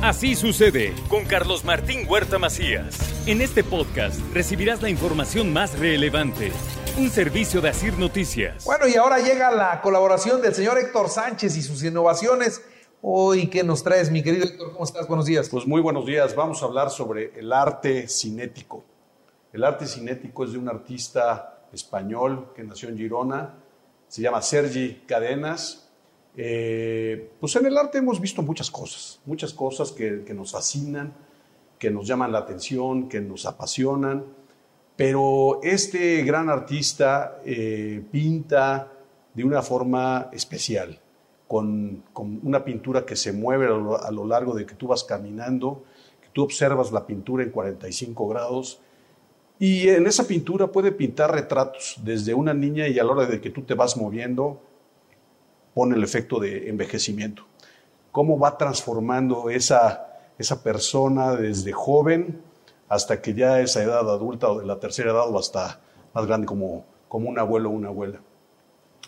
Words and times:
Así 0.00 0.36
sucede 0.36 0.94
con 1.08 1.24
Carlos 1.24 1.64
Martín 1.64 2.06
Huerta 2.08 2.38
Macías. 2.38 2.96
En 3.26 3.40
este 3.40 3.64
podcast 3.64 4.20
recibirás 4.32 4.80
la 4.80 4.88
información 4.88 5.52
más 5.52 5.76
relevante. 5.76 6.52
Un 6.96 7.10
servicio 7.10 7.60
de 7.60 7.70
Asir 7.70 7.98
Noticias. 7.98 8.64
Bueno, 8.64 8.86
y 8.86 8.94
ahora 8.94 9.18
llega 9.18 9.50
la 9.50 9.80
colaboración 9.80 10.40
del 10.40 10.54
señor 10.54 10.78
Héctor 10.78 11.08
Sánchez 11.08 11.56
y 11.56 11.62
sus 11.62 11.82
innovaciones. 11.82 12.62
Hoy, 13.02 13.48
¿qué 13.48 13.64
nos 13.64 13.82
traes, 13.82 14.12
mi 14.12 14.22
querido 14.22 14.44
Héctor? 14.44 14.72
¿Cómo 14.72 14.84
estás? 14.84 15.08
Buenos 15.08 15.26
días. 15.26 15.48
Pues 15.48 15.66
muy 15.66 15.80
buenos 15.80 16.06
días. 16.06 16.32
Vamos 16.36 16.62
a 16.62 16.66
hablar 16.66 16.90
sobre 16.90 17.36
el 17.36 17.52
arte 17.52 18.06
cinético. 18.06 18.84
El 19.52 19.64
arte 19.64 19.84
cinético 19.88 20.44
es 20.44 20.52
de 20.52 20.58
un 20.58 20.68
artista 20.68 21.64
español 21.72 22.52
que 22.54 22.62
nació 22.62 22.88
en 22.88 22.98
Girona. 22.98 23.56
Se 24.06 24.22
llama 24.22 24.42
Sergi 24.42 25.02
Cadenas 25.08 25.87
eh, 26.36 27.30
pues 27.40 27.56
en 27.56 27.66
el 27.66 27.76
arte 27.76 27.98
hemos 27.98 28.20
visto 28.20 28.42
muchas 28.42 28.70
cosas, 28.70 29.20
muchas 29.26 29.52
cosas 29.52 29.92
que, 29.92 30.22
nos 30.34 30.52
fascinan, 30.52 31.12
que 31.78 31.90
nos 31.90 32.06
llaman 32.06 32.32
la 32.32 32.38
atención, 32.38 33.08
que 33.08 33.20
nos 33.20 33.46
apasionan, 33.46 34.24
pero 34.96 35.60
este 35.62 36.22
gran 36.22 36.48
artista 36.48 37.40
eh, 37.44 38.02
pinta 38.10 38.92
de 39.34 39.44
una 39.44 39.62
forma 39.62 40.28
especial, 40.32 40.98
con, 41.46 42.04
una 42.42 42.64
pintura 42.64 43.06
que 43.06 43.16
se 43.16 43.32
mueve 43.32 43.66
a 43.66 43.70
lo, 43.70 44.02
a 44.02 44.10
lo, 44.10 44.26
largo 44.26 44.54
de 44.54 44.66
que 44.66 44.74
tú 44.74 44.88
vas 44.88 45.04
caminando, 45.04 45.84
que 46.20 46.28
tú 46.32 46.42
observas 46.42 46.92
la 46.92 47.06
pintura 47.06 47.42
en 47.42 47.50
45 47.50 48.28
grados, 48.28 48.80
y 49.58 49.88
en 49.88 50.06
esa 50.06 50.26
pintura 50.26 50.68
puede 50.68 50.92
pintar 50.92 51.32
retratos 51.32 51.96
desde 52.04 52.32
una 52.32 52.54
niña 52.54 52.86
y 52.86 52.98
a 52.98 53.04
la 53.04 53.12
hora 53.12 53.26
de 53.26 53.40
que 53.40 53.50
tú 53.50 53.62
te 53.62 53.74
vas 53.74 53.96
moviendo, 53.96 54.62
pone 55.78 55.94
el 55.94 56.02
efecto 56.02 56.40
de 56.40 56.68
envejecimiento. 56.68 57.44
Cómo 58.10 58.36
va 58.36 58.58
transformando 58.58 59.48
esa, 59.48 60.08
esa 60.36 60.60
persona 60.60 61.36
desde 61.36 61.70
joven 61.70 62.42
hasta 62.88 63.22
que 63.22 63.32
ya 63.32 63.60
esa 63.60 63.84
edad 63.84 64.00
adulta 64.00 64.48
o 64.48 64.58
de 64.58 64.66
la 64.66 64.80
tercera 64.80 65.12
edad 65.12 65.30
o 65.30 65.38
hasta 65.38 65.78
más 66.12 66.26
grande 66.26 66.48
como, 66.48 66.84
como 67.06 67.28
un 67.28 67.38
abuelo 67.38 67.70
o 67.70 67.72
una 67.74 67.90
abuela. 67.90 68.18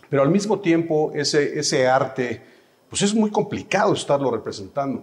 Pero 0.08 0.22
al 0.22 0.30
mismo 0.30 0.60
tiempo 0.60 1.10
ese, 1.12 1.58
ese 1.58 1.88
arte, 1.88 2.40
pues 2.88 3.02
es 3.02 3.16
muy 3.16 3.32
complicado 3.32 3.92
estarlo 3.92 4.30
representando. 4.30 5.02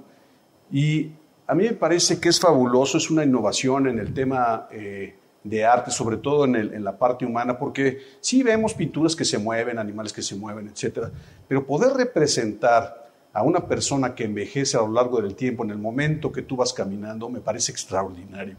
Y 0.72 1.12
a 1.48 1.54
mí 1.54 1.66
me 1.66 1.74
parece 1.74 2.18
que 2.18 2.30
es 2.30 2.40
fabuloso, 2.40 2.98
es 2.98 3.12
una 3.12 3.26
innovación 3.26 3.90
en 3.90 4.00
el 4.00 4.14
tema 4.14 4.70
eh, 4.72 5.18
de 5.50 5.66
arte, 5.66 5.92
sobre 5.92 6.18
todo 6.18 6.46
en, 6.46 6.84
la 6.84 6.98
parte 6.98 7.26
humana, 7.26 7.58
porque 7.58 8.00
sí 8.20 8.44
vemos 8.44 8.74
pinturas 8.74 9.16
que 9.16 9.26
se 9.26 9.38
mueven, 9.38 9.80
animales 9.80 10.14
que 10.14 10.22
se 10.22 10.36
mueven, 10.36 10.68
etcétera, 10.68 11.12
pero 11.48 11.66
poder 11.66 11.94
representar 11.94 13.08
a 13.34 13.44
una 13.44 13.68
persona 13.68 14.16
que 14.16 14.24
envejece 14.24 14.78
a 14.78 14.82
lo 14.82 14.92
largo 14.92 15.22
del 15.22 15.36
tiempo, 15.36 15.64
en 15.64 15.70
el 15.70 15.78
momento 15.78 16.32
que 16.32 16.42
tú 16.42 16.56
vas 16.56 16.74
caminando, 16.74 17.30
me 17.30 17.40
parece 17.40 17.72
extraordinario. 17.72 18.56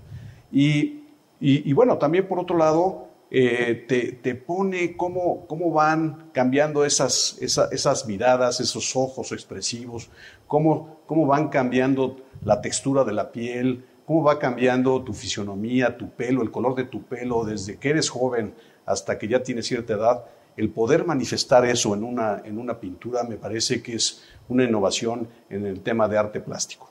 Y, 0.53 1.03
y, 1.41 1.73
bueno, 1.73 1.99
también 1.99 2.27
por 2.27 2.39
otro 2.39 2.57
lado, 2.57 3.09
eh, 3.31 3.85
te, 3.89 4.13
te, 4.13 4.35
pone 4.35 4.97
cómo, 4.97 5.47
cómo 5.47 5.73
van 5.73 6.31
cambiando 6.33 6.85
esas, 6.85 7.37
esas, 7.41 7.71
esas, 7.73 8.07
miradas, 8.07 8.61
esos 8.61 8.97
ojos 8.97 9.33
expresivos, 9.33 10.11
cómo, 10.47 11.01
cómo 11.07 11.27
van 11.27 11.49
cambiando 11.49 12.17
la 12.45 12.61
textura 12.61 13.05
de 13.05 13.13
la 13.13 13.31
piel, 13.33 13.85
cómo 14.09 14.23
va 14.23 14.39
cambiando 14.39 15.03
tu 15.03 15.13
fisionomía, 15.13 15.99
tu 15.99 16.09
pelo, 16.09 16.41
el 16.41 16.51
color 16.51 16.75
de 16.75 16.85
tu 16.85 17.03
pelo, 17.03 17.45
desde 17.45 17.77
que 17.77 17.91
eres 17.91 18.09
joven 18.09 18.55
hasta 18.87 19.19
que 19.19 19.29
ya 19.29 19.43
tienes 19.43 19.67
cierta 19.67 19.93
edad, 19.93 20.25
el 20.57 20.71
poder 20.71 21.05
manifestar 21.05 21.67
eso 21.67 21.93
en 21.93 22.03
una, 22.03 22.41
en 22.43 22.57
una 22.57 22.81
pintura 22.81 23.23
me 23.25 23.37
parece 23.37 23.83
que 23.83 23.97
es 23.97 24.25
una 24.49 24.65
innovación 24.65 25.29
en 25.51 25.67
el 25.67 25.83
tema 25.83 26.09
de 26.09 26.17
arte 26.17 26.41
plástico. 26.41 26.91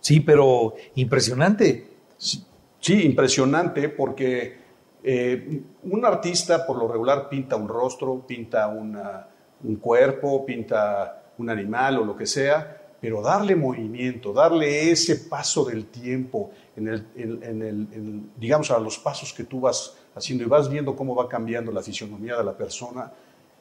Sí, 0.00 0.18
pero 0.18 0.74
impresionante. 0.96 1.90
Sí, 2.18 3.04
impresionante 3.04 3.88
porque 3.88 4.58
eh, 5.04 5.62
un 5.84 6.04
artista 6.04 6.66
por 6.66 6.76
lo 6.76 6.88
regular 6.88 7.28
pinta 7.28 7.54
un 7.54 7.68
rostro, 7.68 8.26
pinta 8.26 8.66
un 8.66 9.76
cuerpo, 9.76 10.44
pinta 10.44 11.22
un 11.38 11.50
animal 11.50 11.98
o 11.98 12.04
lo 12.04 12.16
que 12.16 12.26
sea, 12.26 12.85
pero 13.00 13.22
darle 13.22 13.54
movimiento, 13.54 14.32
darle 14.32 14.90
ese 14.90 15.16
paso 15.16 15.64
del 15.64 15.86
tiempo, 15.86 16.50
en 16.76 16.88
el, 16.88 18.22
digamos, 18.36 18.70
a 18.70 18.78
los 18.78 18.98
pasos 18.98 19.32
que 19.32 19.44
tú 19.44 19.60
vas 19.60 19.94
haciendo 20.14 20.44
y 20.44 20.46
vas 20.46 20.68
viendo 20.68 20.96
cómo 20.96 21.14
va 21.14 21.28
cambiando 21.28 21.72
la 21.72 21.82
fisionomía 21.82 22.36
de 22.36 22.44
la 22.44 22.56
persona, 22.56 23.12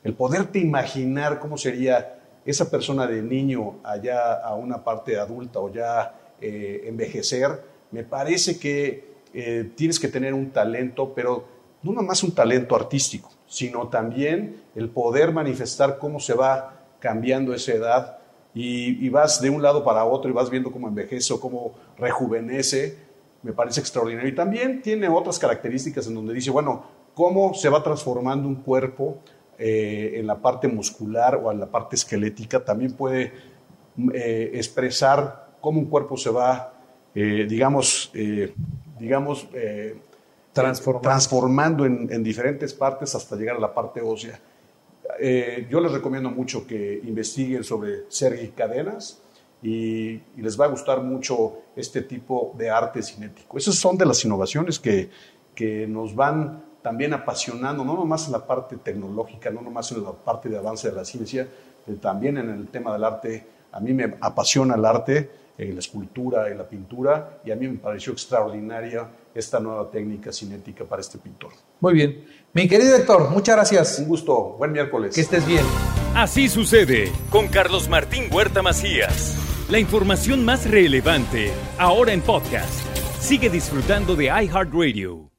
el 0.04 0.14
poderte 0.14 0.60
imaginar 0.60 1.40
cómo 1.40 1.58
sería 1.58 2.20
esa 2.46 2.70
persona 2.70 3.08
de 3.08 3.22
niño 3.22 3.80
allá 3.84 4.36
a 4.36 4.56
una 4.56 4.84
parte 4.84 5.18
adulta 5.18 5.60
o 5.60 5.72
ya 5.72 6.14
eh, 6.40 6.84
envejecer, 6.86 7.62
me 7.92 8.04
parece 8.04 8.60
que 8.60 9.16
eh, 9.34 9.72
tienes 9.76 10.00
que 10.00 10.08
tener 10.08 10.34
un 10.34 10.52
talento, 10.52 11.14
pero 11.14 11.46
no 11.82 11.92
nomás 11.92 12.24
un 12.24 12.34
talento 12.34 12.76
artístico, 12.76 13.30
sino 13.48 13.88
también 13.88 14.62
el 14.76 14.90
poder 14.90 15.32
manifestar 15.32 15.98
cómo 15.98 16.20
se 16.20 16.34
va 16.34 16.74
cambiando 17.00 17.54
esa 17.54 17.74
edad 17.74 18.18
y, 18.58 19.10
vas 19.10 19.42
de 19.42 19.50
un 19.50 19.62
lado 19.62 19.84
para 19.84 20.06
otro 20.06 20.32
y 20.32 20.34
vas 20.34 20.50
viendo 20.50 20.72
cómo 20.72 20.88
envejece 20.88 21.34
o 21.34 21.40
cómo 21.42 21.74
rejuvenece, 21.98 22.98
me 23.44 23.52
parece 23.52 23.82
extraordinario. 23.82 24.30
Y 24.30 24.34
también 24.36 24.82
tiene 24.82 25.10
otras 25.10 25.38
características 25.38 26.08
en 26.08 26.16
donde 26.16 26.34
dice, 26.34 26.52
bueno, 26.52 26.86
cómo 27.14 27.54
se 27.54 27.68
va 27.68 27.84
transformando 27.84 28.48
un 28.48 28.56
cuerpo 28.56 29.18
eh, 29.60 30.14
en 30.16 30.26
la 30.26 30.36
parte 30.36 30.70
muscular 30.70 31.36
o 31.36 31.52
en 31.52 31.60
la 31.60 31.66
parte 31.66 31.98
esquelética, 31.98 32.64
también 32.64 32.94
puede 32.94 33.34
eh, 34.14 34.52
expresar 34.54 35.50
cómo 35.60 35.82
un 35.82 35.88
cuerpo 35.88 36.16
se 36.16 36.30
va, 36.30 36.74
eh, 37.14 37.46
digamos, 37.48 38.12
digamos 38.98 39.48
transformando, 40.54 41.86
en 41.86 42.24
diferentes 42.24 42.74
partes 42.74 43.14
hasta 43.14 43.36
llegar 43.36 43.58
a 43.58 43.60
la 43.60 43.74
parte 43.74 44.00
ósea. 44.00 44.40
Eh, 45.20 45.68
yo 45.70 45.80
les 45.80 45.92
recomiendo 45.92 46.30
mucho 46.30 46.66
que 46.66 47.02
investiguen 47.04 47.64
sobre 47.64 48.04
Sergi 48.10 48.50
Cadenas 48.50 49.22
y, 49.62 50.22
les 50.38 50.60
va 50.60 50.66
a 50.66 50.68
gustar 50.70 51.02
mucho 51.02 51.54
este 51.76 52.02
tipo 52.02 52.54
de 52.58 52.70
arte 52.70 53.02
cinético. 53.02 53.58
Esas 53.58 53.76
son 53.76 53.98
de 53.98 54.06
las 54.06 54.24
innovaciones 54.26 54.80
que, 54.80 55.10
que 55.54 55.88
nos 55.88 56.16
van 56.16 56.64
también 56.82 57.14
apasionando, 57.14 57.84
no 57.84 57.96
nomás 57.96 58.28
en 58.28 58.34
la 58.34 58.46
parte 58.46 58.78
tecnológica, 58.78 59.50
no 59.50 59.62
nomás 59.62 59.92
en 59.92 60.04
la 60.04 60.12
parte 60.12 60.50
de 60.50 60.58
avance 60.58 60.90
de 60.90 60.96
la 60.96 61.04
ciencia, 61.04 61.48
también 62.00 62.38
en 62.38 62.50
el 62.50 62.68
tema 62.68 62.94
del 62.94 63.04
arte. 63.04 63.46
A 63.72 63.80
mí 63.80 63.94
me 63.94 64.16
apasiona 64.22 64.76
el 64.76 64.86
arte, 64.86 65.30
eh, 65.58 65.72
la 65.74 65.80
escultura 65.80 66.50
y 66.50 66.56
la 66.56 66.68
pintura, 66.68 67.40
y 67.46 67.52
a 67.52 67.56
mí 67.56 67.68
me 67.68 67.78
pareció 67.78 68.14
extraordinaria 68.14 69.08
esta 69.34 69.60
nueva 69.60 69.90
técnica 69.90 70.32
cinética 70.32 70.86
para 70.86 71.02
este 71.02 71.18
pintor. 71.18 71.52
Muy 71.80 71.94
bien. 71.94 72.26
Mi 72.54 72.68
querido 72.68 72.96
Héctor, 72.96 73.30
muchas 73.32 73.56
gracias. 73.56 74.00
Un 74.00 74.08
gusto. 74.08 74.56
Buen 74.58 74.72
miércoles. 74.72 75.14
Que 75.14 75.22
estés 75.22 75.46
bien. 75.46 75.66
Así 76.16 76.48
sucede 76.48 77.12
con 77.30 77.48
Carlos 77.50 77.90
Martín 77.90 78.30
Huerta 78.32 78.62
Macías. 78.62 79.38
La 79.70 79.80
información 79.80 80.46
más 80.46 80.70
relevante, 80.70 81.52
ahora 81.78 82.14
en 82.14 82.22
podcast. 82.22 82.86
Sigue 83.20 83.50
disfrutando 83.50 84.16
de 84.16 84.26
iHeartRadio. 84.26 85.35